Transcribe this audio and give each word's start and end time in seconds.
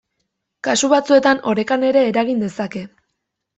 Kasu 0.67 0.89
batzuetan 0.93 1.43
orekan 1.53 1.87
ere 1.91 2.03
eragin 2.15 2.43
dezake. 2.47 2.85